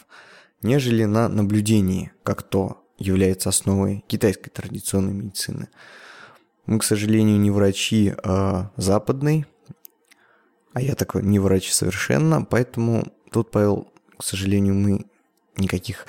[0.61, 5.69] нежели на наблюдении, как то является основой китайской традиционной медицины.
[6.65, 9.45] Мы, к сожалению, не врачи а западной,
[10.73, 15.05] а я такой не врач совершенно, поэтому тут, Павел, к сожалению, мы
[15.57, 16.05] никаких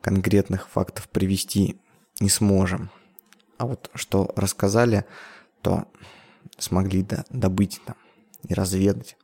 [0.00, 1.80] конкретных фактов привести
[2.20, 2.90] не сможем.
[3.58, 5.04] А вот что рассказали,
[5.62, 5.84] то
[6.58, 7.96] смогли да, добыть там
[8.48, 9.16] и разведать.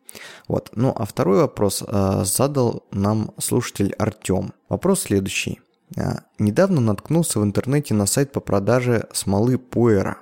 [0.47, 0.71] Вот.
[0.75, 4.53] Ну а второй вопрос э, задал нам слушатель Артем.
[4.69, 5.61] Вопрос следующий.
[5.95, 10.19] Э, недавно наткнулся в интернете на сайт по продаже смолы пуэра.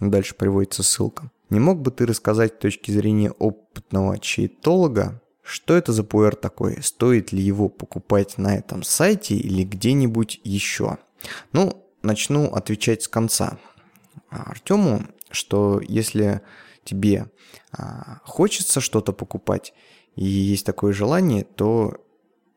[0.00, 1.30] Дальше приводится ссылка.
[1.50, 6.82] Не мог бы ты рассказать с точки зрения опытного чаетолога, что это за пуэр такой?
[6.82, 10.96] Стоит ли его покупать на этом сайте или где-нибудь еще?
[11.52, 13.58] Ну, начну отвечать с конца.
[14.30, 16.40] Артему, что если
[16.82, 17.26] тебе
[17.72, 19.74] а, хочется что-то покупать
[20.16, 21.98] и есть такое желание, то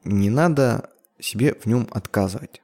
[0.04, 0.90] не надо
[1.20, 2.62] себе в нем отказывать.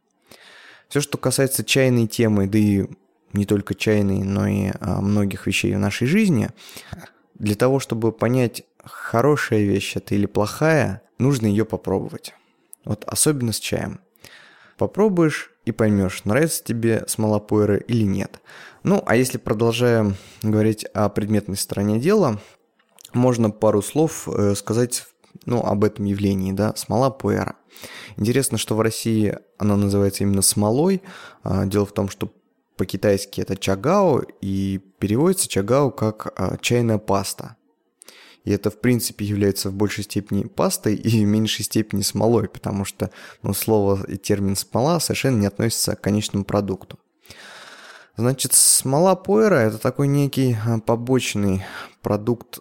[0.90, 2.86] Все, что касается чайной темы, да и
[3.34, 6.50] не только чайной, но и а, многих вещей в нашей жизни,
[7.34, 12.34] для того, чтобы понять, хорошая вещь это или плохая, нужно ее попробовать.
[12.86, 14.02] Вот особенно с чаем.
[14.78, 18.42] Попробуешь и поймешь, нравится тебе смола пуэра или нет.
[18.84, 22.40] Ну, а если продолжаем говорить о предметной стороне дела,
[23.14, 25.06] можно пару слов э, сказать
[25.46, 27.56] ну, об этом явлении, да, смола пуэра.
[28.18, 31.02] Интересно, что в России она называется именно смолой.
[31.44, 32.32] А, дело в том, что
[32.78, 37.58] по-китайски это чагао, и переводится чагао как а, чайная паста.
[38.44, 42.84] И это, в принципе, является в большей степени пастой и в меньшей степени смолой, потому
[42.84, 43.10] что
[43.42, 47.00] ну, слово и термин «смола» совершенно не относится к конечному продукту.
[48.18, 51.64] Значит, смола пуэра– это такой некий а, побочный
[52.02, 52.60] продукт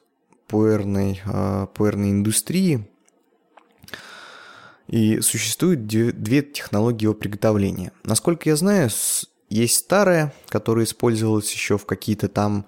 [0.52, 2.86] пуэрной, а, пуэрной индустрии.
[4.86, 7.92] И существует две технологии его приготовления.
[8.04, 8.90] Насколько я знаю,
[9.48, 12.66] есть старая, которая использовалась еще в какие-то там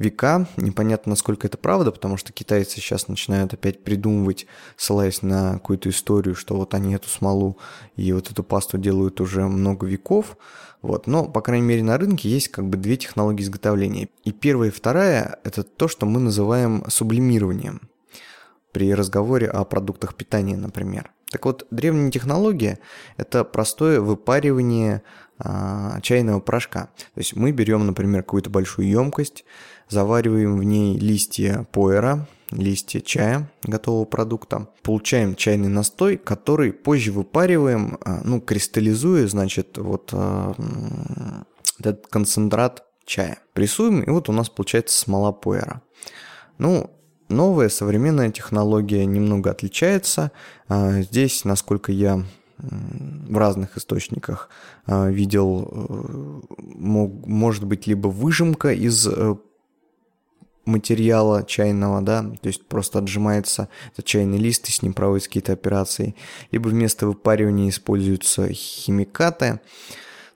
[0.00, 0.48] века.
[0.56, 4.46] Непонятно, насколько это правда, потому что китайцы сейчас начинают опять придумывать,
[4.76, 7.58] ссылаясь на какую-то историю, что вот они эту смолу
[7.96, 10.36] и вот эту пасту делают уже много веков.
[10.82, 11.06] Вот.
[11.06, 14.08] Но, по крайней мере, на рынке есть как бы две технологии изготовления.
[14.24, 17.82] И первая и вторая– это то, что мы называем сублимированием
[18.72, 21.12] при разговоре о продуктах питания, например.
[21.30, 22.78] Так вот, древняя технология–
[23.16, 25.02] это простое выпаривание
[25.42, 26.90] а, чайного порошка.
[27.14, 29.44] То есть мы берем, например, какую-то большую емкость,
[29.88, 37.98] завариваем в ней листья поэра, листья чая, готового продукта, получаем чайный настой, который позже выпариваем,
[38.04, 40.54] а, ну, кристаллизуя, значит, вот а,
[41.78, 43.38] этот концентрат чая.
[43.54, 45.80] Прессуем, и вот у нас получается смола поэра.
[46.58, 46.90] Ну,
[47.30, 50.32] новая современная технология немного отличается.
[50.68, 52.24] Здесь, насколько я
[52.62, 54.50] в разных источниках
[54.86, 59.36] видел, э, может быть либо выжимка из э,
[60.64, 65.52] материала чайного, да, то есть просто отжимается этот чайный лист и с ним проводятся какие-то
[65.52, 66.14] операции,
[66.50, 69.60] либо вместо выпаривания используются химикаты.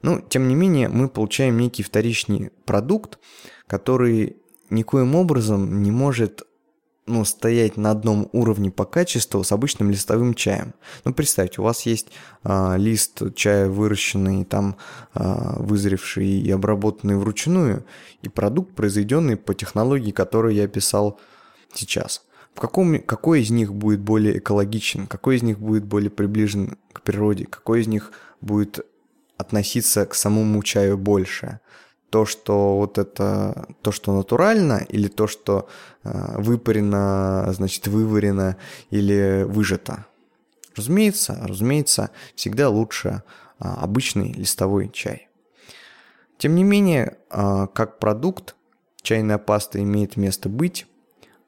[0.03, 3.18] Но, тем не менее, мы получаем некий вторичный продукт,
[3.66, 4.37] который
[4.70, 6.43] никоим образом не может
[7.07, 10.75] ну, стоять на одном уровне по качеству с обычным листовым чаем.
[11.05, 12.09] Ну, представьте, у вас есть
[12.43, 14.77] а, лист чая, выращенный, там,
[15.13, 17.85] а, вызревший и обработанный вручную,
[18.23, 21.21] и продукт, произведенный по технологии, которую я описал
[21.75, 22.25] сейчас.
[22.55, 27.03] В каком, какой из них будет более экологичен, какой из них будет более приближен к
[27.03, 28.87] природе, какой из них будет
[29.37, 31.61] относиться к самому чаю больше–
[32.15, 35.69] то, что вот это, то, что натурально, или то, что
[36.05, 38.57] э, выпарено, значит, выварено
[38.91, 40.07] или выжато.
[40.77, 45.27] Разумеется, разумеется, всегда лучше э, обычный листовой чай.
[46.39, 48.55] Тем не менее, э, как продукт,
[49.03, 50.87] чайная паста имеет место быть.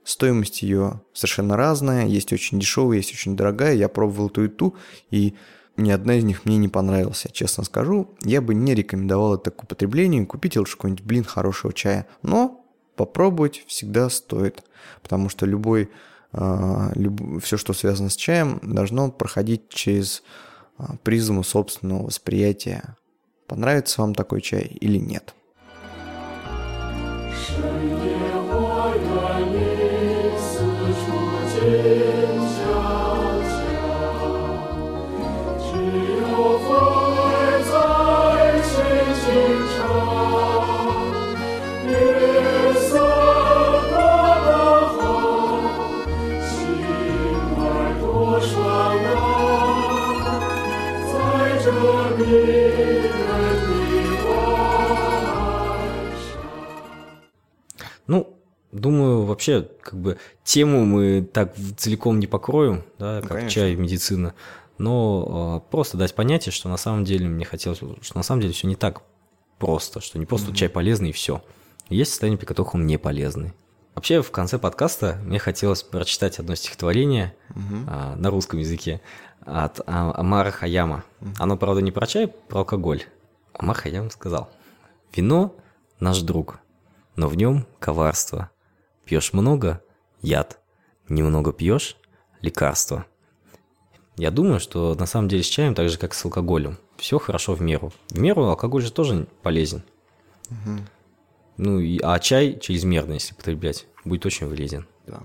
[0.03, 3.75] Стоимость ее совершенно разная, есть очень дешевая, есть очень дорогая.
[3.75, 4.75] Я пробовал ту и ту,
[5.13, 5.37] и
[5.77, 8.11] ни одна из них мне не понравилась, честно скажу.
[8.23, 10.27] Я бы не рекомендовал это к употреблению.
[10.27, 12.07] Купите лучше какой-нибудь блин хорошего чая.
[12.23, 12.65] Но
[12.97, 14.63] попробовать всегда стоит.
[15.03, 15.91] Потому что любой,
[16.33, 20.23] э, люб, все, что связано с чаем, должно проходить через
[20.79, 22.97] э, призму собственного восприятия.
[23.47, 25.35] Понравится вам такой чай или нет.
[27.47, 28.05] 深
[31.65, 32.06] 夜
[59.47, 63.77] вообще, как бы тему мы так целиком не покроем, да, ну, как ну, чай и
[63.77, 64.35] медицина,
[64.79, 68.53] но э, просто дать понятие, что на самом деле мне хотелось, что на самом деле
[68.53, 69.03] все не так
[69.59, 70.57] просто, что не просто mm-hmm.
[70.57, 71.43] чай полезный и все.
[71.89, 73.53] Есть состояния, при которых он не полезный.
[73.95, 77.85] Вообще, в конце подкаста мне хотелось прочитать одно стихотворение mm-hmm.
[77.89, 79.01] а, на русском языке
[79.41, 81.05] от а, Амара Хаяма.
[81.21, 81.35] Mm-hmm.
[81.39, 83.05] Оно, правда, не про чай, про алкоголь.
[83.55, 84.51] Амар Хаям сказал,
[85.15, 85.55] «Вино–
[86.01, 86.59] наш друг,
[87.15, 88.51] но в нем коварство.
[89.07, 89.83] Пьешь много–
[90.21, 90.61] яд,
[91.09, 91.97] немного пьешь–
[92.43, 93.07] лекарство».
[94.17, 96.79] Я думаю, что на самом деле с чаем так же, как с алкоголем.
[96.97, 97.93] Все хорошо в меру.
[98.09, 99.83] В меру алкоголь же тоже полезен.
[100.51, 100.81] Угу.
[101.59, 104.87] Ну, и, а чай чрезмерно, если потреблять, будет очень вреден.
[105.07, 105.23] Да.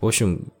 [0.00, 0.52] В общем,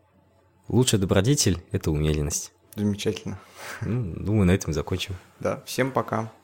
[0.68, 2.52] лучший добродетель– это умеренность.
[2.74, 3.38] Замечательно.
[3.82, 5.14] Ну, думаю, на этом закончим.
[5.38, 6.32] Да, всем пока.